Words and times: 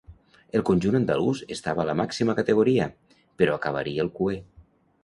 El 0.59 0.63
conjunt 0.69 0.97
andalús 0.99 1.43
estava 1.57 1.83
a 1.83 1.85
la 1.91 1.97
màxima 2.01 2.37
categoria, 2.41 2.89
però 3.43 3.61
acabaria 3.61 4.09
el 4.09 4.13
cuer. 4.23 4.43